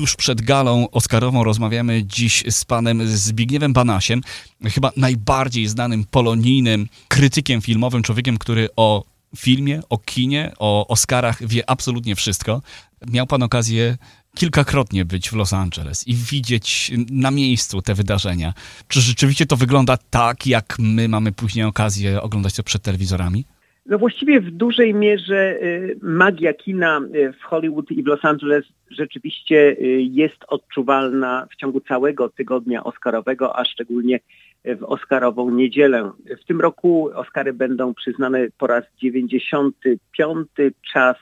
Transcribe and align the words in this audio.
tuż 0.00 0.16
przed 0.16 0.42
galą 0.42 0.90
Oscarową 0.90 1.44
rozmawiamy 1.44 2.04
dziś 2.04 2.44
z 2.50 2.64
panem 2.64 3.08
Zbigniewem 3.08 3.72
Banasiem, 3.72 4.20
chyba 4.64 4.92
najbardziej 4.96 5.66
znanym 5.66 6.04
polonijnym 6.04 6.88
krytykiem 7.08 7.62
filmowym, 7.62 8.02
człowiekiem, 8.02 8.38
który 8.38 8.68
o 8.76 9.04
filmie, 9.36 9.80
o 9.88 9.98
kinie, 9.98 10.52
o 10.58 10.86
Oscarach 10.88 11.46
wie 11.46 11.70
absolutnie 11.70 12.16
wszystko. 12.16 12.62
Miał 13.06 13.26
pan 13.26 13.42
okazję 13.42 13.98
kilkakrotnie 14.34 15.04
być 15.04 15.30
w 15.30 15.32
Los 15.32 15.52
Angeles 15.52 16.08
i 16.08 16.14
widzieć 16.14 16.92
na 17.10 17.30
miejscu 17.30 17.82
te 17.82 17.94
wydarzenia. 17.94 18.54
Czy 18.88 19.00
rzeczywiście 19.00 19.46
to 19.46 19.56
wygląda 19.56 19.96
tak, 19.96 20.46
jak 20.46 20.76
my 20.78 21.08
mamy 21.08 21.32
później 21.32 21.64
okazję 21.64 22.22
oglądać 22.22 22.54
to 22.54 22.62
przed 22.62 22.82
telewizorami? 22.82 23.44
No 23.86 23.98
właściwie 23.98 24.40
w 24.40 24.50
dużej 24.50 24.94
mierze 24.94 25.62
y, 25.62 25.98
magia 26.02 26.54
kina 26.54 27.00
y, 27.14 27.32
w 27.32 27.42
Hollywood 27.42 27.90
i 27.90 28.02
w 28.02 28.06
Los 28.06 28.24
Angeles 28.24 28.64
rzeczywiście 28.90 29.76
y, 29.80 30.02
jest 30.02 30.44
odczuwalna 30.48 31.46
w 31.50 31.56
ciągu 31.56 31.80
całego 31.80 32.28
tygodnia 32.28 32.84
Oscarowego, 32.84 33.58
a 33.58 33.64
szczególnie 33.64 34.20
w 34.64 34.84
Oscarową 34.84 35.50
niedzielę. 35.50 36.10
W 36.42 36.44
tym 36.44 36.60
roku 36.60 37.10
Oscary 37.14 37.52
będą 37.52 37.94
przyznane 37.94 38.48
po 38.58 38.66
raz 38.66 38.84
95. 38.98 40.48
Czas 40.92 41.16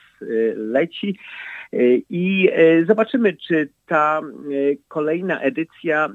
leci. 0.57 1.19
I 2.11 2.51
zobaczymy, 2.87 3.37
czy 3.37 3.69
ta 3.87 4.21
kolejna 4.89 5.41
edycja 5.41 6.09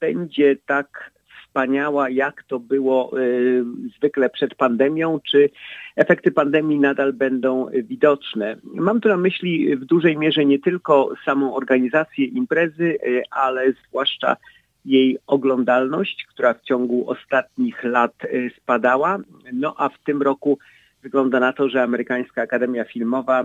będzie 0.00 0.56
tak 0.66 1.13
wspaniała, 1.54 2.10
jak 2.10 2.42
to 2.42 2.58
było 2.58 3.18
y, 3.18 3.64
zwykle 3.96 4.30
przed 4.30 4.54
pandemią, 4.54 5.20
czy 5.30 5.50
efekty 5.96 6.30
pandemii 6.30 6.80
nadal 6.80 7.12
będą 7.12 7.66
widoczne. 7.72 8.56
Mam 8.64 9.00
tu 9.00 9.08
na 9.08 9.16
myśli 9.16 9.76
w 9.76 9.84
dużej 9.84 10.16
mierze 10.16 10.44
nie 10.44 10.58
tylko 10.58 11.14
samą 11.24 11.54
organizację 11.54 12.24
imprezy, 12.24 12.98
y, 13.06 13.22
ale 13.30 13.72
zwłaszcza 13.88 14.36
jej 14.84 15.18
oglądalność, 15.26 16.26
która 16.28 16.54
w 16.54 16.62
ciągu 16.62 17.10
ostatnich 17.10 17.84
lat 17.84 18.24
y, 18.24 18.50
spadała. 18.56 19.18
No 19.52 19.74
a 19.78 19.88
w 19.88 19.98
tym 19.98 20.22
roku 20.22 20.58
wygląda 21.02 21.40
na 21.40 21.52
to, 21.52 21.68
że 21.68 21.82
Amerykańska 21.82 22.42
Akademia 22.42 22.84
Filmowa 22.84 23.44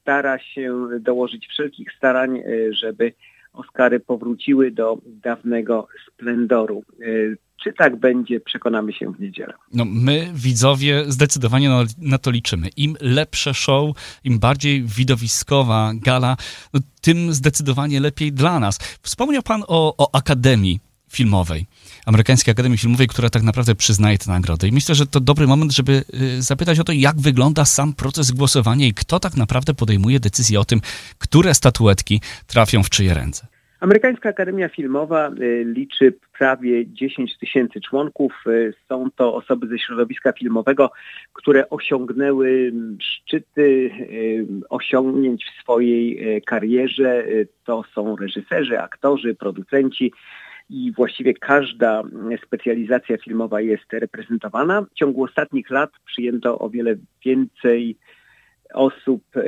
stara 0.00 0.38
się 0.38 0.88
dołożyć 1.00 1.46
wszelkich 1.46 1.92
starań, 1.92 2.42
żeby 2.70 3.12
Oscary 3.52 4.00
powróciły 4.00 4.70
do 4.70 4.98
dawnego 5.06 5.88
splendoru. 6.08 6.82
E, 7.00 7.06
czy 7.64 7.72
tak 7.72 7.96
będzie, 7.96 8.40
przekonamy 8.40 8.92
się 8.92 9.12
w 9.12 9.20
niedzielę. 9.20 9.54
No 9.74 9.84
my, 9.84 10.30
widzowie, 10.34 11.04
zdecydowanie 11.08 11.68
na, 11.68 11.84
na 11.98 12.18
to 12.18 12.30
liczymy. 12.30 12.68
Im 12.76 12.96
lepsze 13.00 13.54
show, 13.54 13.96
im 14.24 14.38
bardziej 14.38 14.82
widowiskowa 14.82 15.92
gala, 15.94 16.36
no, 16.74 16.80
tym 17.00 17.32
zdecydowanie 17.32 18.00
lepiej 18.00 18.32
dla 18.32 18.60
nas. 18.60 18.78
Wspomniał 19.02 19.42
Pan 19.42 19.62
o, 19.68 19.94
o 19.96 20.14
Akademii 20.14 20.80
Filmowej. 21.12 21.66
Amerykańskiej 22.06 22.52
Akademii 22.52 22.78
Filmowej, 22.78 23.08
która 23.08 23.30
tak 23.30 23.42
naprawdę 23.42 23.74
przyznaje 23.74 24.18
tę 24.18 24.30
nagrodę. 24.30 24.68
I 24.68 24.72
myślę, 24.72 24.94
że 24.94 25.06
to 25.06 25.20
dobry 25.20 25.46
moment, 25.46 25.72
żeby 25.72 25.92
y, 25.92 26.42
zapytać 26.42 26.78
o 26.78 26.84
to, 26.84 26.92
jak 26.92 27.20
wygląda 27.20 27.64
sam 27.64 27.92
proces 27.92 28.30
głosowania 28.30 28.86
i 28.86 28.94
kto 28.94 29.20
tak 29.20 29.36
naprawdę 29.36 29.74
podejmuje 29.74 30.20
decyzję 30.20 30.60
o 30.60 30.64
tym, 30.64 30.80
które 31.18 31.54
statuetki 31.54 32.20
trafią 32.46 32.82
w 32.82 32.90
czyje 32.90 33.14
ręce. 33.14 33.46
Amerykańska 33.80 34.28
Akademia 34.28 34.68
Filmowa 34.68 35.30
y, 35.30 35.64
liczy 35.64 36.14
prawie 36.38 36.86
10 36.86 37.38
tysięcy 37.38 37.80
członków. 37.80 38.32
Y, 38.46 38.74
są 38.88 39.10
to 39.16 39.34
osoby 39.34 39.66
ze 39.66 39.78
środowiska 39.78 40.32
filmowego, 40.32 40.90
które 41.32 41.70
osiągnęły 41.70 42.72
szczyty 43.00 43.90
osiągnięć 44.68 45.44
w 45.44 45.62
swojej 45.62 46.42
karierze. 46.42 47.24
To 47.64 47.84
są 47.94 48.16
reżyserzy, 48.16 48.80
aktorzy, 48.80 49.34
producenci, 49.34 50.12
i 50.72 50.92
właściwie 50.92 51.34
każda 51.34 52.02
specjalizacja 52.46 53.16
filmowa 53.16 53.60
jest 53.60 53.92
reprezentowana. 53.92 54.82
W 54.82 54.94
ciągu 54.94 55.24
ostatnich 55.24 55.70
lat 55.70 55.90
przyjęto 56.06 56.58
o 56.58 56.70
wiele 56.70 56.94
więcej 57.24 57.96
osób 58.74 59.22
e, 59.36 59.42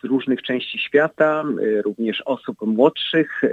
z 0.00 0.04
różnych 0.04 0.42
części 0.42 0.78
świata, 0.78 1.44
e, 1.44 1.82
również 1.82 2.22
osób 2.24 2.56
młodszych. 2.66 3.44
E, 3.44 3.48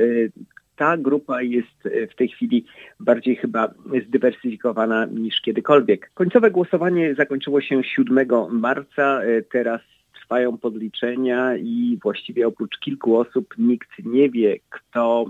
ta 0.75 0.97
grupa 0.97 1.41
jest 1.41 1.89
w 2.11 2.15
tej 2.15 2.27
chwili 2.27 2.65
bardziej 2.99 3.35
chyba 3.35 3.73
zdywersyfikowana 4.07 5.05
niż 5.05 5.41
kiedykolwiek. 5.41 6.11
Końcowe 6.13 6.51
głosowanie 6.51 7.15
zakończyło 7.15 7.61
się 7.61 7.83
7 7.83 8.27
marca. 8.49 9.21
Teraz 9.51 9.81
trwają 10.25 10.57
podliczenia 10.57 11.55
i 11.57 11.99
właściwie 12.03 12.47
oprócz 12.47 12.79
kilku 12.79 13.17
osób 13.17 13.53
nikt 13.57 13.89
nie 14.05 14.29
wie, 14.29 14.59
kto 14.69 15.25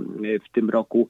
w 0.49 0.51
tym 0.51 0.69
roku 0.69 1.07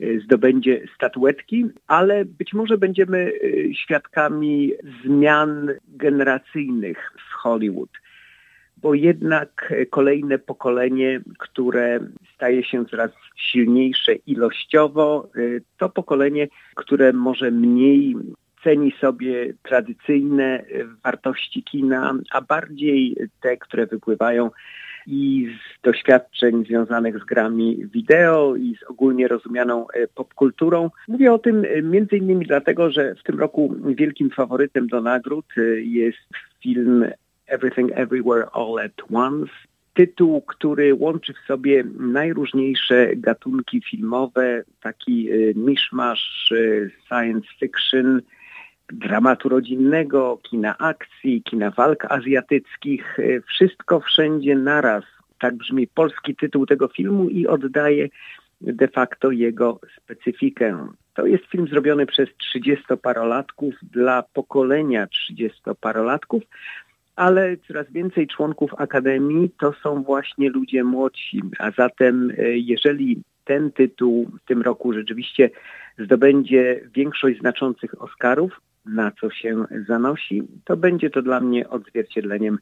e, 0.00 0.20
zdobędzie 0.20 0.82
statuetki, 0.94 1.66
ale 1.86 2.24
być 2.24 2.52
może 2.52 2.78
będziemy 2.78 3.18
e, 3.18 3.74
świadkami 3.74 4.72
zmian 5.04 5.70
generacyjnych 5.88 7.12
w 7.30 7.34
Hollywood 7.34 7.90
bo 8.76 8.94
jednak 8.94 9.74
kolejne 9.90 10.38
pokolenie, 10.38 11.20
które 11.38 12.00
staje 12.34 12.64
się 12.64 12.86
coraz 12.86 13.10
silniejsze 13.36 14.14
ilościowo, 14.14 15.28
e, 15.36 15.40
to 15.78 15.88
pokolenie, 15.88 16.48
które 16.74 17.12
może 17.12 17.50
mniej 17.50 18.16
ceni 18.64 18.92
sobie 19.00 19.54
tradycyjne 19.62 20.64
wartości 21.04 21.62
kina, 21.62 22.14
a 22.30 22.40
bardziej 22.40 23.16
te, 23.40 23.56
które 23.56 23.86
wypływają 23.86 24.50
i 25.06 25.48
z 25.58 25.82
doświadczeń 25.82 26.64
związanych 26.64 27.18
z 27.18 27.24
grami 27.24 27.86
wideo 27.86 28.56
i 28.56 28.76
z 28.76 28.90
ogólnie 28.90 29.28
rozumianą 29.28 29.86
e, 29.90 30.08
popkulturą. 30.08 30.90
Mówię 31.08 31.32
o 31.32 31.38
tym 31.38 31.64
e, 31.64 31.82
między 31.82 32.16
innymi 32.16 32.46
dlatego, 32.46 32.90
że 32.90 33.14
w 33.14 33.22
tym 33.22 33.40
roku 33.40 33.76
wielkim 33.84 34.30
faworytem 34.30 34.86
do 34.86 35.00
nagród 35.00 35.46
e, 35.56 35.60
jest 35.80 36.28
film 36.62 37.04
Everything 37.46 37.90
Everywhere 37.94 38.46
All 38.52 38.78
at 38.78 39.02
Once 39.12 39.52
tytuł, 39.94 40.40
który 40.40 40.94
łączy 40.94 41.34
w 41.34 41.46
sobie 41.46 41.84
najróżniejsze 41.98 43.16
gatunki 43.16 43.82
filmowe, 43.90 44.62
taki 44.80 45.28
miszmasz 45.54 46.52
science 47.08 47.48
fiction, 47.60 48.20
dramatu 48.92 49.48
rodzinnego, 49.48 50.38
kina 50.42 50.78
akcji, 50.78 51.42
kina 51.42 51.70
walk 51.70 52.04
azjatyckich, 52.04 53.18
e, 53.18 53.40
wszystko 53.40 54.00
wszędzie 54.00 54.56
naraz. 54.56 55.04
Tak 55.38 55.54
brzmi 55.54 55.86
polski 55.86 56.36
tytuł 56.36 56.66
tego 56.66 56.88
filmu 56.88 57.28
i 57.28 57.46
oddaje 57.46 58.08
de 58.60 58.88
facto 58.88 59.30
jego 59.30 59.80
specyfikę. 59.96 60.88
To 61.14 61.26
jest 61.26 61.44
film 61.44 61.68
zrobiony 61.68 62.06
przez 62.06 62.28
30-parolatków 62.28 63.72
dla 63.82 64.22
pokolenia 64.22 65.06
30-parolatków, 65.06 66.40
ale 67.16 67.56
coraz 67.56 67.90
więcej 67.90 68.26
członków 68.26 68.70
Akademii 68.78 69.50
to 69.60 69.72
są 69.82 70.02
właśnie 70.02 70.50
ludzie 70.50 70.84
młodsi. 70.84 71.42
A 71.58 71.70
zatem 71.70 72.30
e, 72.38 72.56
jeżeli 72.56 73.22
ten 73.44 73.72
tytuł 73.72 74.30
w 74.42 74.48
tym 74.48 74.62
roku 74.62 74.92
rzeczywiście 74.92 75.50
zdobędzie 75.98 76.80
większość 76.94 77.38
znaczących 77.38 78.02
Oscarów, 78.02 78.60
na 78.86 79.12
co 79.20 79.30
się 79.30 79.64
zanosi, 79.88 80.42
to 80.64 80.76
będzie 80.76 81.10
to 81.10 81.22
dla 81.22 81.40
mnie 81.40 81.68
odzwierciedleniem 81.68 82.58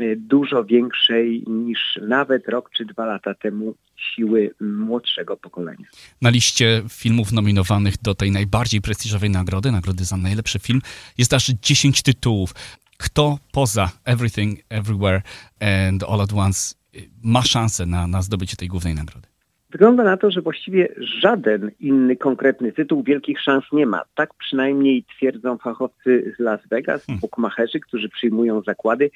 y, 0.00 0.16
dużo 0.18 0.64
większej 0.64 1.44
niż 1.46 1.98
nawet 2.02 2.48
rok 2.48 2.70
czy 2.70 2.84
dwa 2.84 3.06
lata 3.06 3.34
temu 3.34 3.74
siły 3.96 4.54
młodszego 4.60 5.36
pokolenia. 5.36 5.86
Na 6.22 6.30
liście 6.30 6.82
filmów 6.88 7.32
nominowanych 7.32 7.94
do 8.02 8.14
tej 8.14 8.30
najbardziej 8.30 8.80
prestiżowej 8.80 9.30
nagrody, 9.30 9.72
nagrody 9.72 10.04
za 10.04 10.16
najlepszy 10.16 10.58
film, 10.58 10.80
jest 11.18 11.32
aż 11.32 11.46
10 11.46 12.02
tytułów. 12.02 12.54
Kto 12.96 13.38
poza 13.52 13.90
Everything, 14.04 14.60
Everywhere 14.68 15.22
and 15.60 16.02
All 16.02 16.20
at 16.20 16.32
Once 16.32 16.74
y, 16.96 17.10
ma 17.22 17.42
szansę 17.42 17.86
na, 17.86 18.06
na 18.06 18.22
zdobycie 18.22 18.56
tej 18.56 18.68
głównej 18.68 18.94
nagrody? 18.94 19.29
Wygląda 19.70 20.04
na 20.04 20.16
to, 20.16 20.30
że 20.30 20.42
właściwie 20.42 20.88
żaden 20.98 21.70
inny 21.80 22.16
konkretny 22.16 22.72
tytuł 22.72 23.02
wielkich 23.02 23.40
szans 23.40 23.64
nie 23.72 23.86
ma. 23.86 24.02
Tak 24.14 24.34
przynajmniej 24.34 25.04
twierdzą 25.16 25.58
fachowcy 25.58 26.34
z 26.36 26.40
Las 26.40 26.60
Vegas, 26.70 27.06
hmm. 27.06 27.20
bookmacherzy, 27.20 27.80
którzy 27.80 28.08
przyjmują 28.08 28.62
zakłady. 28.62 29.10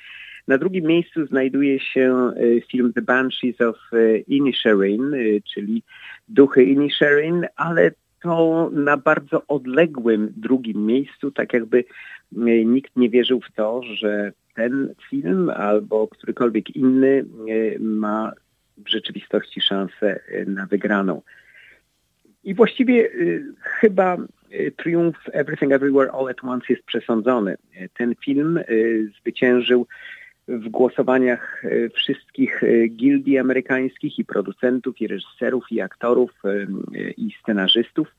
Na 0.48 0.58
drugim 0.58 0.84
miejscu 0.84 1.26
znajduje 1.26 1.80
się 1.80 2.30
e, 2.36 2.60
film 2.60 2.92
The 2.92 3.02
Banshees 3.02 3.60
of 3.60 3.76
e, 3.92 4.18
Inisherin, 4.18 5.14
e, 5.14 5.18
czyli 5.54 5.82
Duchy 6.28 6.64
Inisherin, 6.64 7.46
ale 7.56 7.90
to 8.22 8.70
na 8.72 8.96
bardzo 8.96 9.42
odległym 9.48 10.32
drugim 10.36 10.86
miejscu, 10.86 11.30
tak 11.30 11.52
jakby 11.52 11.84
nikt 12.64 12.96
nie 12.96 13.10
wierzył 13.10 13.40
w 13.40 13.52
to, 13.52 13.82
że 13.82 14.32
ten 14.54 14.94
film 15.10 15.50
albo 15.50 16.08
którykolwiek 16.08 16.76
inny 16.76 17.24
ma 17.80 18.32
w 18.76 18.88
rzeczywistości 18.88 19.60
szansę 19.60 20.20
y, 20.28 20.46
na 20.46 20.66
wygraną. 20.66 21.22
I 22.44 22.54
właściwie 22.54 22.94
y, 22.94 23.44
chyba 23.60 24.16
y, 24.52 24.72
triumf 24.76 25.16
Everything 25.32 25.72
Everywhere 25.72 26.10
All 26.10 26.28
at 26.28 26.44
Once 26.44 26.66
jest 26.68 26.82
przesądzony. 26.82 27.56
Ten 27.94 28.14
film 28.14 28.60
zwyciężył 29.20 29.86
w 30.48 30.68
głosowaniach 30.68 31.62
wszystkich 31.94 32.62
gildii 32.90 33.38
amerykańskich 33.38 34.18
i 34.18 34.24
producentów, 34.24 35.00
i 35.00 35.06
reżyserów, 35.06 35.64
i 35.70 35.80
aktorów, 35.80 36.42
i 37.16 37.30
scenarzystów. 37.42 38.14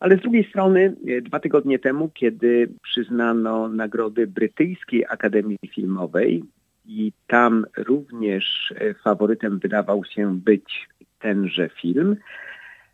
Ale 0.00 0.16
z 0.16 0.20
drugiej 0.20 0.44
strony, 0.44 0.96
dwa 1.22 1.40
tygodnie 1.40 1.78
temu, 1.78 2.10
kiedy 2.14 2.68
przyznano 2.82 3.68
nagrody 3.68 4.26
Brytyjskiej 4.26 5.04
Akademii 5.08 5.58
Filmowej, 5.74 6.44
i 6.90 7.12
tam 7.26 7.66
również 7.76 8.74
faworytem 9.04 9.58
wydawał 9.58 10.04
się 10.04 10.38
być 10.38 10.88
tenże 11.18 11.68
film, 11.68 12.16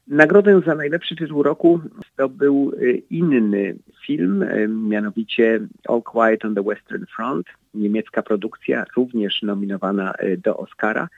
Nagrodę 0.08 0.60
za 0.66 0.74
najlepszy 0.74 1.16
tytuł 1.16 1.42
roku 1.42 1.80
zdobył 2.12 2.72
y, 2.80 3.02
inny 3.10 3.76
film, 4.06 4.42
y, 4.42 4.68
mianowicie 4.68 5.60
All 5.88 6.02
Quiet 6.02 6.44
on 6.44 6.54
the 6.54 6.62
Western 6.62 7.04
Front, 7.16 7.46
niemiecka 7.74 8.22
produkcja, 8.22 8.84
również 8.96 9.42
nominowana 9.42 10.14
do 10.38 10.56
Oscara. 10.56 11.08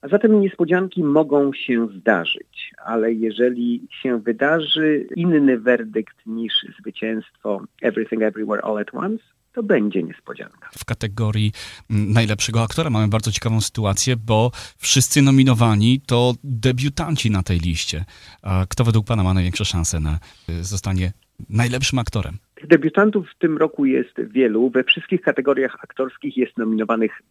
A 0.00 0.08
zatem 0.08 0.40
niespodzianki 0.40 1.04
mogą 1.04 1.52
się 1.52 1.88
zdarzyć, 1.88 2.72
ale 2.84 3.12
jeżeli 3.12 3.86
się 3.90 4.20
wydarzy 4.20 5.06
inny 5.16 5.58
werdykt 5.58 6.26
niż 6.26 6.52
zwycięstwo 6.80 7.64
Everything 7.82 8.22
Everywhere 8.22 8.62
All 8.64 8.78
at 8.78 8.94
Once, 8.94 9.24
to 9.56 9.62
będzie 9.62 10.02
niespodzianka. 10.02 10.68
W 10.78 10.84
kategorii 10.84 11.52
mm, 11.90 12.12
najlepszego 12.12 12.62
aktora 12.62 12.90
mamy 12.90 13.08
bardzo 13.08 13.32
ciekawą 13.32 13.60
sytuację, 13.60 14.16
bo 14.16 14.50
wszyscy 14.78 15.22
nominowani 15.22 16.00
to 16.06 16.34
debiutanci 16.44 17.30
na 17.30 17.42
tej 17.42 17.58
liście. 17.60 18.04
A 18.42 18.66
kto 18.68 18.84
według 18.84 19.06
Pana 19.06 19.22
ma 19.22 19.34
największe 19.34 19.64
szanse 19.64 20.00
na 20.00 20.18
y, 20.48 20.64
zostanie 20.64 21.12
najlepszym 21.50 21.98
aktorem? 21.98 22.38
Debiutantów 22.64 23.26
w 23.30 23.38
tym 23.38 23.58
roku 23.58 23.84
jest 23.86 24.20
wielu. 24.20 24.70
We 24.70 24.84
wszystkich 24.84 25.20
kategoriach 25.20 25.76
aktorskich 25.82 26.36
jest 26.36 26.58
nominowanych 26.58 27.22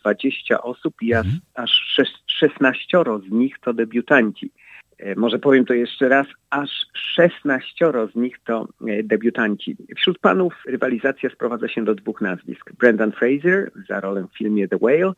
20 0.00 0.54
mm, 0.54 0.64
osób 0.64 0.94
i 1.02 1.12
mhm. 1.12 1.38
aż 1.54 2.00
16 2.26 2.98
z 3.28 3.30
nich 3.30 3.58
to 3.60 3.74
debiutanci. 3.74 4.50
E, 4.98 5.14
może 5.14 5.38
powiem 5.38 5.64
to 5.64 5.74
jeszcze 5.74 6.08
raz, 6.08 6.26
aż 6.50 6.70
16 6.92 7.92
z 8.12 8.14
nich 8.14 8.38
to 8.44 8.68
e, 8.88 9.02
debiutanci. 9.02 9.76
Wśród 9.96 10.18
panów 10.18 10.54
rywalizacja 10.66 11.30
sprowadza 11.30 11.68
się 11.68 11.84
do 11.84 11.94
dwóch 11.94 12.20
nazwisk. 12.20 12.72
Brendan 12.72 13.12
Fraser 13.12 13.70
za 13.88 14.00
rolę 14.00 14.26
w 14.32 14.38
filmie 14.38 14.68
The 14.68 14.76
Whale 14.76 15.12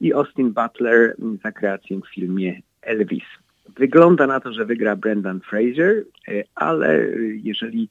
i 0.00 0.12
Austin 0.12 0.52
Butler 0.52 1.16
za 1.44 1.52
kreację 1.52 2.00
w 2.00 2.14
filmie 2.14 2.60
Elvis. 2.82 3.24
Wygląda 3.76 4.26
na 4.26 4.40
to, 4.40 4.52
że 4.52 4.64
wygra 4.64 4.96
Brendan 4.96 5.40
Fraser, 5.40 6.04
e, 6.28 6.42
ale 6.54 7.06
jeżeli 7.42 7.88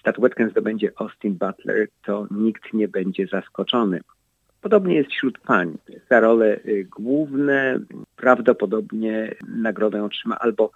statuetkę 0.00 0.48
zdobędzie 0.48 0.92
Austin 0.96 1.34
Butler, 1.34 1.88
to 2.04 2.26
nikt 2.30 2.72
nie 2.72 2.88
będzie 2.88 3.26
zaskoczony. 3.26 4.00
Podobnie 4.60 4.94
jest 4.94 5.10
wśród 5.10 5.38
pań. 5.38 5.78
Za 6.10 6.20
role 6.20 6.60
główne 6.96 7.80
prawdopodobnie 8.18 9.34
nagrodę 9.48 10.04
otrzyma 10.04 10.38
albo 10.38 10.70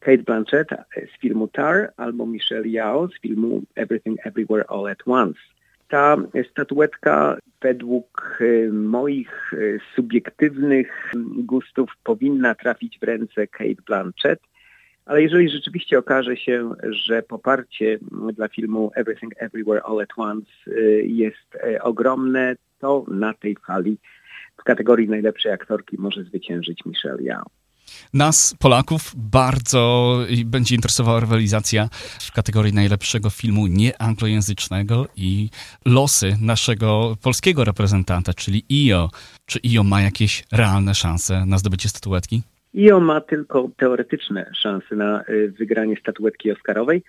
Kate 0.00 0.22
Blanchett 0.22 0.68
z 1.14 1.20
filmu 1.20 1.48
Tar, 1.48 1.92
albo 1.96 2.26
Michelle 2.26 2.68
Yao 2.68 3.08
z 3.08 3.20
filmu 3.20 3.62
Everything 3.74 4.26
Everywhere 4.26 4.64
All 4.68 4.86
at 4.86 5.02
Once. 5.06 5.40
Ta 5.88 6.16
statuetka 6.50 7.36
według 7.62 8.38
y, 8.40 8.70
moich 8.72 9.52
y, 9.52 9.80
subiektywnych 9.96 11.12
gustów 11.36 11.90
powinna 12.04 12.54
trafić 12.54 12.98
w 12.98 13.02
ręce 13.02 13.46
Kate 13.46 13.82
Blanchett, 13.86 14.40
ale 15.06 15.22
jeżeli 15.22 15.50
rzeczywiście 15.50 15.98
okaże 15.98 16.36
się, 16.36 16.70
że 16.82 17.22
poparcie 17.22 17.98
dla 18.32 18.48
filmu 18.48 18.90
Everything 18.94 19.32
Everywhere 19.36 19.82
All 19.84 20.00
at 20.00 20.08
Once 20.16 20.50
jest 21.02 21.58
ogromne, 21.80 22.56
to 22.78 23.04
na 23.08 23.34
tej 23.34 23.56
fali 23.66 23.98
w 24.60 24.64
kategorii 24.64 25.08
najlepszej 25.08 25.52
aktorki 25.52 25.96
może 25.98 26.24
zwyciężyć 26.24 26.84
Michelle 26.86 27.22
Yao. 27.22 27.44
Nas, 28.14 28.56
Polaków, 28.58 29.12
bardzo 29.16 30.14
będzie 30.44 30.74
interesowała 30.74 31.20
rywalizacja 31.20 31.88
w 32.20 32.32
kategorii 32.32 32.72
najlepszego 32.72 33.30
filmu 33.30 33.66
nieanglojęzycznego 33.66 35.06
i 35.16 35.50
losy 35.86 36.36
naszego 36.40 37.16
polskiego 37.22 37.64
reprezentanta, 37.64 38.34
czyli 38.34 38.64
IO. 38.70 39.10
Czy 39.46 39.58
IO 39.72 39.84
ma 39.84 40.02
jakieś 40.02 40.44
realne 40.52 40.94
szanse 40.94 41.46
na 41.46 41.58
zdobycie 41.58 41.88
statuetki? 41.88 42.42
IO 42.74 43.00
ma 43.00 43.20
tylko 43.20 43.68
teoretyczne 43.76 44.50
szanse 44.62 44.96
na 44.96 45.24
y, 45.28 45.54
wygranie 45.58 45.96
statuetki 45.96 46.52
Oscarowej. 46.52 47.02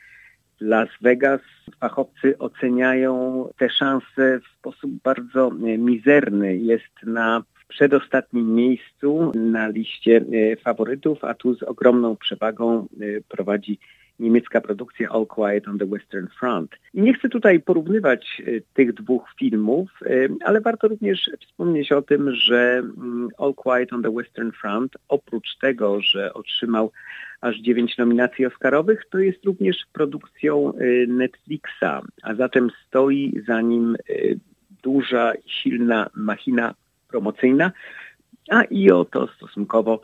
Las 0.60 0.90
Vegas 1.02 1.42
fachowcy 1.80 2.38
oceniają 2.38 3.50
te 3.57 3.69
szanse 3.69 4.40
w 4.40 4.60
sposób 4.60 4.92
bardzo 5.04 5.48
e, 5.48 5.78
mizerny. 5.78 6.57
Jest 6.57 7.04
na 7.04 7.44
przedostatnim 7.68 8.56
miejscu 8.56 9.31
na 9.36 9.68
liście 9.68 10.18
e, 10.18 10.56
faworytów, 10.56 11.24
a 11.24 11.34
tu 11.34 11.56
z 11.56 11.63
ogromną 11.63 12.16
przewagą 12.16 12.80
e, 12.80 13.22
prowadzi 13.30 13.80
niemiecka 14.20 14.62
produkcja 14.62 15.10
All 15.10 15.26
Quiet 15.26 15.68
on 15.68 15.78
the 15.78 15.86
Western 15.86 16.28
Front. 16.40 16.76
I 16.94 17.02
nie 17.02 17.14
chcę 17.14 17.30
tutaj 17.30 17.60
porównywać 17.60 18.42
tych 18.74 18.94
dwóch 18.94 19.34
filmów, 19.40 19.90
ale 20.46 20.62
warto 20.62 20.88
również 20.88 21.30
wspomnieć 21.42 21.92
o 21.92 22.02
tym, 22.02 22.36
że 22.36 22.78
mm, 22.78 23.30
All 23.38 23.54
Quiet 23.54 23.94
on 23.94 24.04
the 24.04 24.12
Western 24.12 24.52
Front 24.52 24.94
oprócz 25.08 25.58
tego, 25.62 26.02
że 26.02 26.34
otrzymał 26.34 26.92
aż 27.42 27.58
dziewięć 27.58 27.98
nominacji 27.98 28.46
Oscarowych, 28.46 29.04
to 29.10 29.20
jest 29.20 29.46
również 29.46 29.78
produkcją 29.94 30.74
y, 30.82 31.06
Netflixa, 31.10 32.02
a 32.24 32.36
zatem 32.36 32.70
stoi 32.88 33.42
za 33.48 33.62
nim 33.62 33.98
duża, 34.84 35.34
silna 35.46 36.10
machina 36.16 36.74
promocyjna, 37.08 37.72
a 38.52 38.64
IO 38.72 39.06
to 39.06 39.28
stosunkowo 39.28 40.02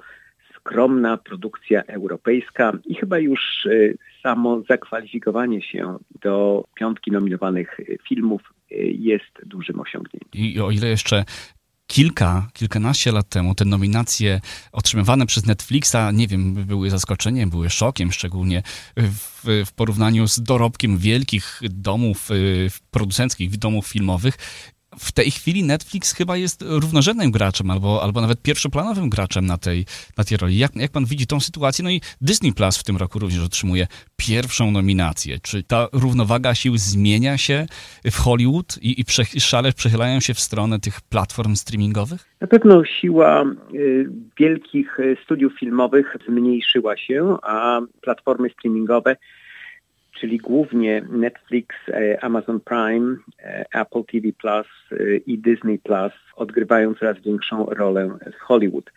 skromna 0.62 1.18
produkcja 1.18 1.84
europejska 1.84 2.72
i 2.86 2.96
chyba 2.96 3.20
już 3.20 3.66
y, 3.66 3.98
samo 4.24 4.62
zakwalifikowanie 4.70 5.62
się 5.62 5.98
do 6.22 6.64
piątki 6.76 7.12
nominowanych 7.12 7.78
filmów 8.10 8.42
jest 9.00 9.46
dużym 9.46 9.80
osiągnięciem. 9.80 10.30
I 10.34 10.60
o 10.60 10.72
ile 10.72 10.88
jeszcze 10.88 11.26
kilka, 11.88 12.48
kilkanaście 12.54 13.12
lat 13.12 13.30
temu 13.30 13.56
te 13.56 13.66
nominacje 13.66 14.42
otrzymywane 14.72 15.26
przez 15.26 15.46
Netflixa, 15.46 16.12
nie 16.14 16.28
wiem, 16.28 16.54
były 16.54 16.90
zaskoczeniem, 16.90 17.50
były 17.50 17.70
szokiem, 17.70 18.12
szczególnie 18.12 18.64
w, 18.98 19.44
w 19.66 19.74
porównaniu 19.74 20.28
z 20.28 20.40
dorobkiem 20.40 20.98
wielkich 20.98 21.62
domów 21.70 22.32
y, 22.32 22.70
producenckich, 22.92 23.58
domów 23.58 23.88
filmowych 23.88 24.38
w 25.00 25.12
tej 25.12 25.32
chwili 25.32 25.64
Netflix 25.64 26.16
chyba 26.16 26.38
jest 26.38 26.64
równorzędnym 26.68 27.32
graczem 27.32 27.72
albo, 27.72 28.04
albo 28.04 28.22
nawet 28.22 28.42
pierwszoplanowym 28.42 29.10
graczem 29.10 29.46
na 29.46 29.58
tej, 29.58 29.86
na 30.18 30.24
tej 30.24 30.38
roli. 30.38 30.58
Jak, 30.58 30.76
jak 30.76 30.92
pan 30.92 31.06
widzi 31.06 31.28
tą 31.28 31.40
sytuację? 31.40 31.84
No 31.84 31.90
i 31.90 32.02
Disney 32.22 32.54
Plus 32.54 32.78
w 32.78 32.84
tym 32.84 32.98
roku 32.98 33.20
również 33.20 33.44
otrzymuje 33.44 33.88
pierwszą 34.16 34.72
nominację. 34.72 35.40
Czy 35.40 35.64
ta 35.64 35.88
równowaga 35.94 36.56
sił 36.56 36.78
zmienia 36.78 37.38
się 37.38 37.66
w 38.12 38.18
Hollywood 38.18 38.78
i, 38.82 39.02
i 39.36 39.40
szale 39.40 39.74
przechylają 39.74 40.20
się 40.20 40.34
w 40.34 40.40
stronę 40.40 40.80
tych 40.80 41.02
platform 41.02 41.56
streamingowych? 41.56 42.32
Na 42.42 42.48
pewno 42.48 42.86
siła 42.86 43.46
y, 43.74 44.10
wielkich 44.38 45.00
y, 45.00 45.18
studiów 45.24 45.54
filmowych 45.60 46.18
zmniejszyła 46.28 46.98
się, 46.98 47.38
a 47.44 47.82
platformy 48.02 48.50
streamingowe 48.50 49.16
czyli 50.22 50.38
głównie 50.38 51.02
Netflix, 51.10 51.76
e, 51.88 52.24
Amazon 52.24 52.60
Prime, 52.60 53.16
e, 53.40 53.66
Apple 53.74 54.04
TV 54.04 54.28
Plus 54.38 54.68
e, 54.92 55.16
i 55.18 55.38
Disney 55.38 55.80
Plus 55.80 56.14
odgrywają 56.36 56.94
coraz 56.94 57.20
większą 57.20 57.66
rolę 57.66 58.18
w 58.40 58.42
Hollywood. 58.42 58.92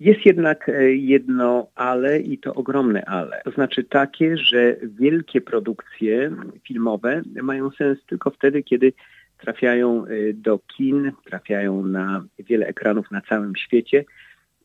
Jest 0.00 0.26
jednak 0.26 0.70
jedno 0.88 1.66
ale 1.74 2.20
i 2.20 2.38
to 2.38 2.54
ogromne 2.54 3.04
ale. 3.04 3.40
To 3.44 3.50
znaczy 3.50 3.84
takie, 3.84 4.36
że 4.36 4.76
wielkie 4.82 5.40
produkcje 5.40 6.30
filmowe 6.66 7.22
mają 7.42 7.70
sens 7.70 7.98
tylko 8.06 8.30
wtedy, 8.30 8.62
kiedy 8.62 8.92
trafiają 9.38 10.04
do 10.34 10.58
kin, 10.58 11.12
trafiają 11.24 11.86
na 11.86 12.24
wiele 12.38 12.66
ekranów 12.66 13.10
na 13.10 13.20
całym 13.20 13.56
świecie. 13.56 14.04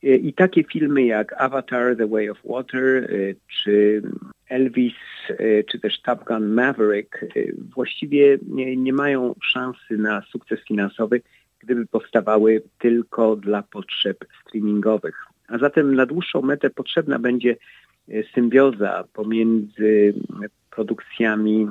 I 0.01 0.33
takie 0.33 0.63
filmy 0.63 1.03
jak 1.03 1.41
Avatar, 1.41 1.95
The 1.95 2.07
Way 2.07 2.29
of 2.29 2.37
Water, 2.45 3.09
czy 3.47 4.01
Elvis 4.49 4.93
e, 5.29 5.63
czy 5.63 5.79
też 5.79 6.01
Top 6.01 6.23
Gun 6.23 6.47
Maverick 6.47 7.23
e, 7.23 7.27
właściwie 7.75 8.37
nie, 8.47 8.77
nie 8.77 8.93
mają 8.93 9.35
szansy 9.41 9.97
na 9.97 10.21
sukces 10.21 10.59
finansowy, 10.67 11.21
gdyby 11.59 11.87
powstawały 11.87 12.61
tylko 12.79 13.35
dla 13.35 13.63
potrzeb 13.63 14.25
streamingowych. 14.41 15.25
A 15.47 15.57
zatem 15.57 15.95
na 15.95 16.05
dłuższą 16.05 16.41
metę 16.41 16.69
potrzebna 16.69 17.19
będzie 17.19 17.55
e, 18.09 18.23
symbioza 18.23 19.03
pomiędzy 19.13 20.13
produkcjami 20.71 21.67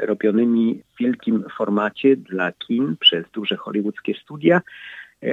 robionymi 0.00 0.82
w 0.94 0.98
wielkim 1.00 1.44
formacie 1.56 2.16
dla 2.16 2.52
kin 2.52 2.96
przez 3.00 3.24
duże 3.32 3.56
hollywoodzkie 3.56 4.14
studia, 4.14 4.60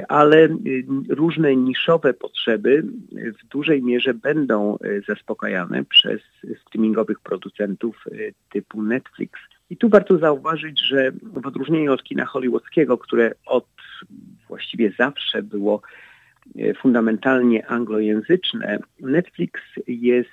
ale 0.08 0.44
y, 0.44 0.84
różne 1.08 1.56
niszowe 1.56 2.14
potrzeby 2.14 2.84
w 3.12 3.46
dużej 3.46 3.82
mierze 3.82 4.14
będą 4.14 4.76
y, 4.84 5.02
zaspokajane 5.08 5.84
przez 5.84 6.20
streamingowych 6.66 7.20
producentów 7.20 8.04
y, 8.06 8.34
typu 8.52 8.82
Netflix. 8.82 9.40
I 9.70 9.76
tu 9.76 9.88
warto 9.88 10.18
zauważyć, 10.18 10.80
że 10.80 11.12
w 11.22 11.46
odróżnieniu 11.46 11.92
od 11.92 12.02
kina 12.02 12.24
hollywoodzkiego, 12.24 12.98
które 12.98 13.32
od 13.46 13.66
właściwie 14.48 14.92
zawsze 14.98 15.42
było 15.42 15.82
fundamentalnie 16.78 17.66
anglojęzyczne, 17.66 18.78
Netflix 19.00 19.60
jest 19.86 20.30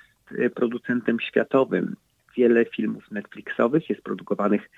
producentem 0.54 1.20
światowym. 1.20 1.96
Wiele 2.36 2.64
filmów 2.64 3.10
Netflixowych 3.10 3.90
jest 3.90 4.02
produkowanych 4.02 4.70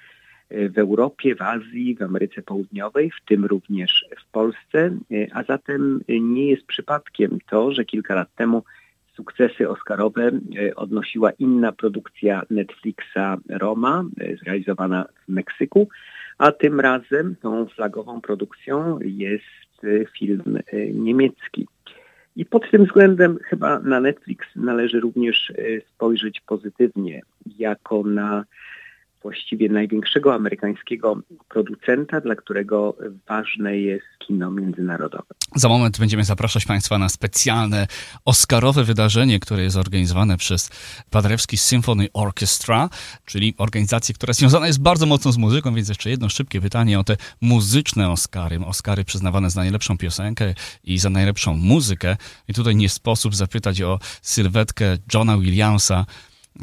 w 0.51 0.79
Europie, 0.79 1.35
w 1.35 1.43
Azji, 1.43 1.97
w 1.97 2.03
Ameryce 2.03 2.43
Południowej, 2.43 3.11
w 3.11 3.25
tym 3.29 3.45
również 3.45 4.05
w 4.19 4.31
Polsce, 4.31 4.91
a 5.33 5.43
zatem 5.43 6.01
nie 6.09 6.51
jest 6.51 6.67
przypadkiem 6.67 7.39
to, 7.51 7.73
że 7.73 7.85
kilka 7.85 8.15
lat 8.15 8.35
temu 8.35 8.63
sukcesy 9.17 9.69
oscarowe 9.69 10.31
odnosiła 10.77 11.31
inna 11.31 11.73
produkcja 11.73 12.43
Netflixa 12.51 13.37
Roma, 13.49 14.05
zrealizowana 14.43 15.05
w 15.25 15.29
Meksyku, 15.29 15.89
a 16.39 16.53
tym 16.53 16.81
razem 16.81 17.37
tą 17.43 17.67
flagową 17.67 18.21
produkcją 18.21 18.99
jest 19.01 19.83
film 20.19 20.59
niemiecki. 20.95 21.67
I 22.37 22.45
pod 22.45 22.71
tym 22.71 22.85
względem 22.85 23.39
chyba 23.45 23.81
na 23.81 24.01
Netflix 24.01 24.47
należy 24.57 25.01
również 25.01 25.53
spojrzeć 25.95 26.41
pozytywnie, 26.41 27.23
jako 27.59 28.03
na 28.03 28.45
właściwie 29.23 29.69
największego 29.69 30.35
amerykańskiego 30.35 31.21
producenta, 31.49 32.21
dla 32.21 32.35
którego 32.35 32.97
ważne 33.29 33.77
jest 33.77 34.07
kino 34.19 34.51
międzynarodowe. 34.51 35.25
Za 35.55 35.69
moment 35.69 35.99
będziemy 35.99 36.25
zapraszać 36.25 36.65
Państwa 36.65 36.99
na 36.99 37.09
specjalne 37.09 37.87
Oscarowe 38.25 38.85
wydarzenie, 38.85 39.41
które 39.41 39.63
jest 39.63 39.77
organizowane 39.77 40.37
przez 40.37 40.71
Paderewski 41.11 41.57
Symphony 41.57 42.09
Orchestra, 42.13 42.89
czyli 43.25 43.55
organizację, 43.59 44.15
która 44.15 44.33
związana 44.33 44.67
jest 44.67 44.83
bardzo 44.83 45.07
mocno 45.07 45.33
z 45.33 45.39
muzyką, 45.39 45.75
więc 45.75 45.89
jeszcze 45.89 46.11
jedno 46.11 46.29
szybkie 46.29 46.61
pytanie 46.61 46.99
o 46.99 47.05
te 47.05 47.17
muzyczne 47.41 48.11
Oscary. 48.11 48.59
Oscary 48.67 49.05
przyznawane 49.05 49.51
za 49.51 49.61
najlepszą 49.61 49.99
piosenkę 49.99 50.55
i 50.85 50.99
za 50.99 51.11
najlepszą 51.11 51.55
muzykę. 51.55 52.17
I 52.49 52.55
tutaj 52.55 52.77
nie 52.77 52.89
sposób 52.89 53.35
zapytać 53.35 53.83
o 53.83 53.99
sylwetkę 54.23 54.97
Johna 55.15 55.39
Williamsa, 55.39 56.07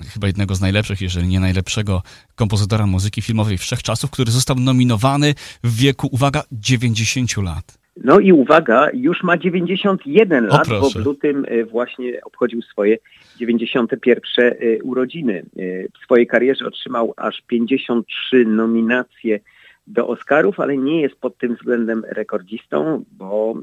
chyba 0.03 0.27
jednego 0.27 0.55
z 0.55 0.61
najlepszych, 0.61 1.01
jeżeli 1.01 1.27
nie 1.27 1.39
najlepszego 1.39 2.01
kompozytora 2.35 2.87
muzyki 2.87 3.21
filmowej 3.21 3.57
wszechczasów, 3.57 4.11
który 4.11 4.31
został 4.31 4.55
nominowany 4.55 5.33
w 5.63 5.77
wieku, 5.77 6.09
uwaga, 6.11 6.43
90 6.51 7.37
lat. 7.37 7.85
No 8.03 8.19
i 8.19 8.31
uwaga, 8.31 8.89
już 8.93 9.23
ma 9.23 9.37
91 9.37 10.45
lat, 10.45 10.69
bo 10.69 10.89
w 10.89 10.95
lutym 10.95 11.45
e, 11.47 11.65
właśnie 11.65 12.21
obchodził 12.23 12.61
swoje 12.61 12.97
91 13.37 14.21
e, 14.37 14.83
urodziny. 14.83 15.33
E, 15.33 15.43
w 15.87 16.03
swojej 16.03 16.27
karierze 16.27 16.65
otrzymał 16.65 17.13
aż 17.17 17.41
53 17.47 18.45
nominacje 18.45 19.39
do 19.87 20.07
Oscarów, 20.07 20.59
ale 20.59 20.77
nie 20.77 21.01
jest 21.01 21.15
pod 21.15 21.37
tym 21.37 21.55
względem 21.55 22.03
rekordzistą, 22.07 23.03
bo 23.11 23.53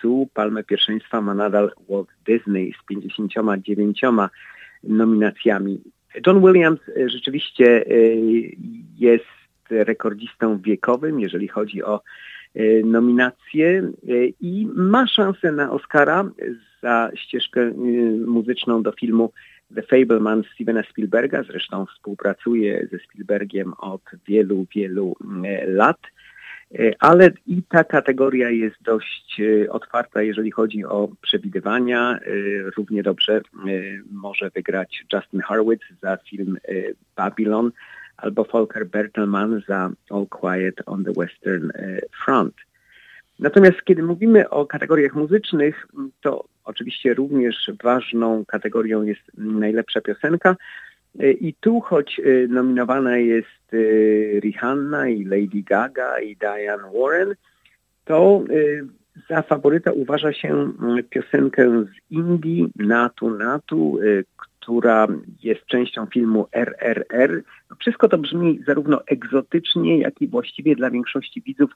tu 0.00 0.28
palmę 0.34 0.64
pierwszeństwa 0.64 1.20
ma 1.20 1.34
nadal 1.34 1.72
Walt 1.88 2.08
Disney 2.26 2.74
z 2.82 2.86
59 2.86 4.00
nominacjami. 4.84 5.80
John 6.26 6.40
Williams 6.40 6.80
e, 6.88 7.08
rzeczywiście 7.08 7.86
e, 7.86 7.92
jest 8.98 9.24
rekordzistą 9.70 10.60
wiekowym, 10.60 11.20
jeżeli 11.20 11.48
chodzi 11.48 11.82
o 11.82 12.00
e, 12.54 12.62
nominacje 12.84 13.92
i 14.40 14.68
ma 14.74 15.06
szansę 15.06 15.52
na 15.52 15.70
Oscara 15.70 16.30
za 16.82 17.10
ścieżkę 17.14 17.70
muzyczną 18.26 18.82
do 18.82 18.92
filmu 18.92 19.32
The 19.74 19.82
Fableman 19.82 20.42
Stevena 20.54 20.82
Spielberga. 20.82 21.42
Zresztą 21.42 21.86
współpracuje 21.86 22.88
ze 22.92 22.98
Spielbergiem 22.98 23.72
od 23.78 24.02
wielu, 24.28 24.66
wielu 24.74 25.16
lat. 25.66 25.98
E, 26.78 26.92
ale 26.98 27.30
i 27.46 27.62
ta 27.62 27.84
kategoria 27.84 28.50
jest 28.50 28.76
dość 28.82 29.40
e, 29.40 29.70
otwarta, 29.70 30.22
jeżeli 30.22 30.50
chodzi 30.50 30.84
o 30.84 31.08
przewidywania. 31.22 32.18
E, 32.18 32.20
równie 32.76 33.02
dobrze 33.02 33.40
może 34.10 34.50
wygrać 34.50 35.04
Justin 35.12 35.40
Hurwitz 35.40 35.84
za 36.02 36.16
film 36.16 36.58
Babylon 37.16 37.70
albo 38.16 38.44
Volker 38.44 38.86
Bertelmann 38.86 39.62
za 39.68 39.90
All 40.10 40.26
Quiet 40.26 40.82
on 40.86 41.04
the 41.04 41.12
Western 41.12 41.70
Front. 42.24 42.54
Natomiast 43.38 43.82
kiedy 43.84 44.02
mówimy 44.02 44.50
o 44.50 44.66
kategoriach 44.66 45.14
muzycznych, 45.14 45.86
to 46.20 46.44
oczywiście 46.64 47.14
również 47.14 47.70
ważną 47.82 48.44
kategorią 48.44 49.02
jest 49.02 49.22
najlepsza 49.38 50.00
piosenka, 50.00 50.56
i 51.20 51.54
tu, 51.60 51.80
choć 51.80 52.18
y, 52.18 52.48
nominowana 52.50 53.16
jest 53.18 53.74
y, 53.74 54.40
Rihanna 54.42 55.08
i 55.08 55.24
Lady 55.24 55.62
Gaga 55.62 56.20
i 56.20 56.36
Diane 56.36 56.90
Warren, 56.94 57.34
to 58.04 58.44
za 59.30 59.42
faworyta 59.42 59.92
uważa 59.92 60.32
się 60.32 60.48
mm, 60.48 61.04
piosenkę 61.10 61.84
z 61.84 62.10
Indii, 62.10 62.68
Natu 62.76 63.30
Natu, 63.30 63.98
która 64.60 65.06
jest 65.42 65.66
częścią 65.66 66.06
filmu 66.06 66.46
RRR. 66.52 67.42
Wszystko 67.78 68.08
to 68.08 68.18
brzmi 68.18 68.60
zarówno 68.66 69.00
egzotycznie, 69.06 69.98
jak 69.98 70.22
i 70.22 70.28
właściwie 70.28 70.76
dla 70.76 70.90
większości 70.90 71.42
widzów 71.42 71.70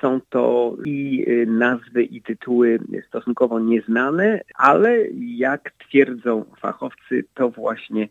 są 0.00 0.20
to 0.30 0.76
i 0.84 1.26
nazwy, 1.46 2.02
i 2.02 2.22
tytuły 2.22 2.78
stosunkowo 3.08 3.60
nieznane, 3.60 4.40
ale 4.54 4.98
jak 5.20 5.72
twierdzą 5.78 6.44
fachowcy, 6.60 7.24
to 7.34 7.50
właśnie 7.50 8.08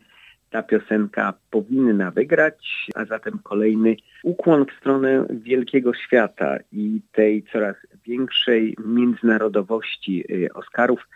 ta 0.52 0.62
piosenka 0.62 1.34
powinna 1.50 2.10
wygrać, 2.10 2.86
a 2.94 3.04
zatem 3.04 3.38
kolejny 3.42 3.96
ukłon 4.22 4.66
w 4.66 4.78
stronę 4.80 5.26
wielkiego 5.30 5.94
świata 5.94 6.58
i 6.72 7.00
tej 7.12 7.44
coraz 7.52 7.76
większej 8.06 8.76
międzynarodowości 8.84 10.24
y, 10.30 10.48
Oscarów, 10.54 11.08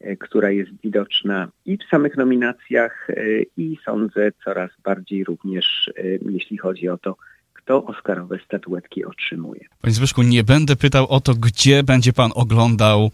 y, 0.00 0.16
która 0.16 0.50
jest 0.50 0.70
widoczna 0.84 1.48
i 1.66 1.78
w 1.78 1.84
samych 1.90 2.16
nominacjach 2.16 3.10
y, 3.10 3.46
i 3.56 3.78
sądzę 3.84 4.32
coraz 4.44 4.70
bardziej 4.84 5.24
również, 5.24 5.90
jeśli 6.30 6.58
chodzi 6.58 6.88
o 6.88 6.98
to, 6.98 7.16
kto 7.54 7.84
Oscarowe 7.84 8.38
statuetki 8.46 9.04
otrzymuje. 9.04 9.60
Panie 9.80 9.94
Zbyszku, 9.94 10.22
nie 10.22 10.44
będę 10.44 10.76
pytał 10.76 11.06
o 11.08 11.20
to, 11.20 11.34
gdzie 11.34 11.82
będzie 11.82 12.12
pan 12.12 12.30
oglądał 12.34 13.10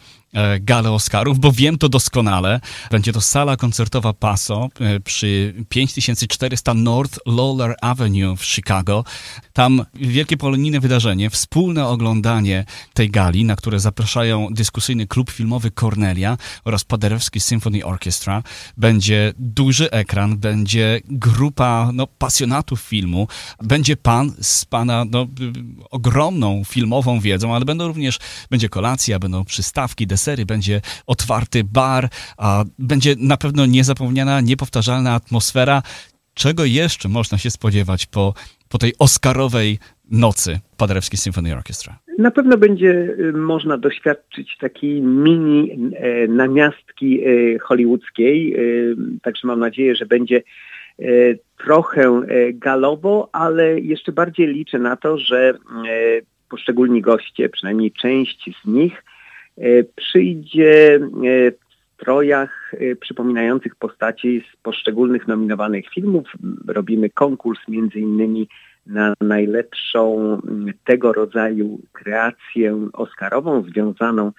galę 0.60 0.92
Oscarów, 0.92 1.38
bo 1.38 1.52
wiem 1.52 1.78
to 1.78 1.88
doskonale. 1.88 2.60
Będzie 2.90 3.12
to 3.12 3.20
sala 3.20 3.56
koncertowa 3.56 4.12
Paso 4.12 4.68
e, 4.80 5.00
przy 5.00 5.54
5400 5.68 6.74
North 6.74 7.18
Lawler 7.26 7.74
Avenue 7.80 8.36
w 8.36 8.44
Chicago. 8.44 9.04
Tam 9.52 9.84
wielkie 9.94 10.36
polonijne 10.36 10.80
wydarzenie, 10.80 11.30
wspólne 11.30 11.86
oglądanie 11.86 12.64
tej 12.94 13.10
gali, 13.10 13.44
na 13.44 13.56
które 13.56 13.80
zapraszają 13.80 14.48
dyskusyjny 14.50 15.06
klub 15.06 15.30
filmowy 15.30 15.70
Cornelia 15.70 16.36
oraz 16.64 16.84
Paderewski 16.84 17.40
Symphony 17.40 17.84
Orchestra. 17.84 18.42
Będzie 18.76 19.32
duży 19.38 19.90
ekran, 19.90 20.38
będzie 20.38 21.00
grupa 21.04 21.90
no, 21.94 22.06
pasjonatów 22.06 22.80
filmu, 22.80 23.28
będzie 23.62 23.96
pan 23.96 24.32
z 24.40 24.64
pana 24.64 25.04
no, 25.10 25.26
ogromną 25.90 26.62
filmową 26.64 27.20
wiedzą, 27.20 27.54
ale 27.54 27.64
będą 27.64 27.88
również, 27.88 28.18
będzie 28.50 28.68
kolacja, 28.68 29.18
będą 29.18 29.44
przystawki, 29.44 30.06
desery, 30.18 30.46
będzie 30.46 30.80
otwarty 31.06 31.64
bar, 31.64 32.08
a 32.38 32.64
będzie 32.78 33.14
na 33.18 33.36
pewno 33.36 33.66
niezapomniana, 33.66 34.40
niepowtarzalna 34.40 35.14
atmosfera. 35.14 35.82
Czego 36.34 36.64
jeszcze 36.64 37.08
można 37.08 37.38
się 37.38 37.50
spodziewać 37.50 38.06
po, 38.06 38.34
po 38.68 38.78
tej 38.78 38.92
oscarowej 38.98 39.78
nocy 40.10 40.60
Paderewskiej 40.76 41.18
Symphony 41.18 41.56
Orchestra? 41.56 41.98
Na 42.18 42.30
pewno 42.30 42.56
będzie 42.56 42.90
y, 43.18 43.32
można 43.32 43.78
doświadczyć 43.78 44.56
takiej 44.60 45.02
mini 45.02 45.92
e, 45.96 46.28
namiastki 46.28 47.20
e, 47.20 47.58
hollywoodzkiej, 47.58 48.54
e, 48.54 48.58
także 49.22 49.46
mam 49.46 49.60
nadzieję, 49.60 49.96
że 49.96 50.06
będzie 50.06 50.42
trochę 51.64 52.22
galowo, 52.52 53.28
ale 53.32 53.80
jeszcze 53.80 54.12
bardziej 54.12 54.46
liczę 54.46 54.78
na 54.78 54.96
to, 54.96 55.18
że 55.18 55.54
poszczególni 56.50 57.00
goście, 57.00 57.48
przynajmniej 57.48 57.92
część 57.92 58.50
z 58.62 58.66
nich, 58.66 59.02
E, 59.02 59.07
przyjdzie 59.96 60.94
e, 60.94 61.00
w 61.50 62.02
strojach 62.02 62.74
e, 62.74 62.96
przypominających 62.96 63.76
postaci 63.76 64.44
z 64.52 64.56
poszczególnych 64.56 65.28
nominowanych 65.28 65.84
filmów. 65.94 66.32
Robimy 66.66 67.10
konkurs 67.10 67.60
między 67.68 67.98
innymi 67.98 68.48
na 68.86 69.14
najlepszą 69.20 70.38
tego 70.84 71.12
rodzaju 71.12 71.80
kreację 71.92 72.88
oscarową 72.92 73.62
związaną 73.62 74.32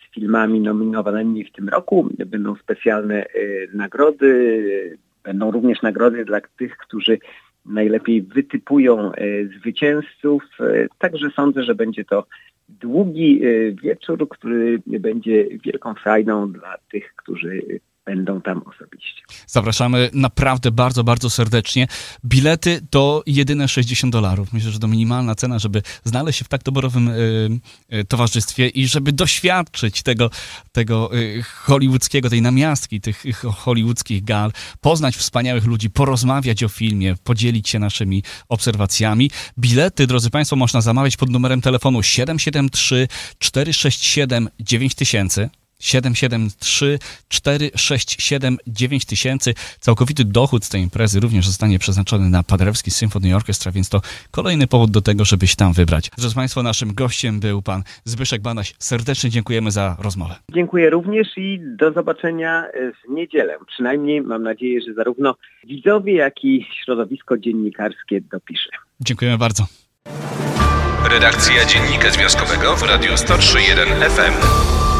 z 0.00 0.14
filmami 0.14 0.60
nominowanymi 0.60 1.44
w 1.44 1.52
tym 1.52 1.68
roku. 1.68 2.08
Będą 2.26 2.56
specjalne 2.56 3.26
nagrody, 3.74 4.98
będą 5.24 5.50
również 5.50 5.82
nagrody 5.82 6.24
dla 6.24 6.40
tych, 6.40 6.76
którzy 6.76 7.18
najlepiej 7.66 8.22
wytypują 8.22 9.12
zwycięzców. 9.58 10.42
Także 10.98 11.30
sądzę, 11.30 11.62
że 11.62 11.74
będzie 11.74 12.04
to 12.04 12.26
długi 12.80 13.40
e, 13.44 13.72
wieczór, 13.72 14.28
który 14.28 14.82
będzie 14.86 15.58
wielką 15.64 15.94
frajdą 15.94 16.52
dla 16.52 16.78
tych, 16.90 17.14
którzy 17.16 17.80
będą 18.04 18.40
tam 18.40 18.62
osobiście. 18.62 19.22
Zapraszamy 19.46 20.10
naprawdę 20.12 20.70
bardzo, 20.70 21.04
bardzo 21.04 21.30
serdecznie. 21.30 21.86
Bilety 22.24 22.80
to 22.90 23.22
jedyne 23.26 23.68
60 23.68 24.12
dolarów. 24.12 24.52
Myślę, 24.52 24.70
że 24.70 24.78
to 24.78 24.88
minimalna 24.88 25.34
cena, 25.34 25.58
żeby 25.58 25.82
znaleźć 26.04 26.38
się 26.38 26.44
w 26.44 26.48
tak 26.48 26.62
doborowym 26.62 27.08
y, 27.08 27.50
y, 27.92 28.04
towarzystwie 28.04 28.68
i 28.68 28.86
żeby 28.86 29.12
doświadczyć 29.12 30.02
tego, 30.02 30.30
tego 30.72 31.16
y, 31.16 31.42
hollywoodzkiego, 31.42 32.30
tej 32.30 32.42
namiastki, 32.42 33.00
tych 33.00 33.22
hollywoodzkich 33.56 34.24
gal, 34.24 34.52
poznać 34.80 35.16
wspaniałych 35.16 35.64
ludzi, 35.64 35.90
porozmawiać 35.90 36.64
o 36.64 36.68
filmie, 36.68 37.14
podzielić 37.24 37.68
się 37.68 37.78
naszymi 37.78 38.22
obserwacjami. 38.48 39.30
Bilety, 39.58 40.06
drodzy 40.06 40.30
Państwo, 40.30 40.56
można 40.56 40.80
zamawiać 40.80 41.16
pod 41.16 41.30
numerem 41.30 41.60
telefonu 41.60 42.02
773 42.02 43.08
467 43.38 44.48
9000. 44.60 45.61
773 45.82 46.98
467 47.28 48.58
9000. 48.66 49.54
Całkowity 49.80 50.24
dochód 50.24 50.64
z 50.64 50.68
tej 50.68 50.82
imprezy 50.82 51.20
również 51.20 51.46
zostanie 51.46 51.78
przeznaczony 51.78 52.30
na 52.30 52.42
Paderewski 52.42 52.90
Symphony 52.90 53.36
Orchestra, 53.36 53.72
więc 53.72 53.88
to 53.88 54.00
kolejny 54.30 54.66
powód 54.66 54.90
do 54.90 55.00
tego, 55.00 55.24
żeby 55.24 55.46
się 55.46 55.56
tam 55.56 55.72
wybrać. 55.72 56.10
Drodzy 56.18 56.34
Państwo, 56.34 56.62
naszym 56.62 56.94
gościem 56.94 57.40
był 57.40 57.62
pan 57.62 57.82
Zbyszek 58.04 58.42
Banaś. 58.42 58.74
Serdecznie 58.78 59.30
dziękujemy 59.30 59.70
za 59.70 59.96
rozmowę. 59.98 60.34
Dziękuję 60.54 60.90
również 60.90 61.28
i 61.36 61.60
do 61.62 61.92
zobaczenia 61.92 62.64
w 62.74 63.12
niedzielę. 63.12 63.56
Przynajmniej 63.66 64.20
mam 64.20 64.42
nadzieję, 64.42 64.80
że 64.80 64.94
zarówno 64.94 65.34
widzowie, 65.64 66.14
jak 66.14 66.44
i 66.44 66.66
środowisko 66.84 67.38
dziennikarskie 67.38 68.20
dopisze. 68.20 68.70
Dziękujemy 69.00 69.38
bardzo. 69.38 69.66
Redakcja 71.10 71.64
Dziennika 71.64 72.10
Związkowego 72.10 72.76
w 72.76 72.82
Radiu 72.82 73.12
103.1 73.12 74.10
FM. 74.10 74.91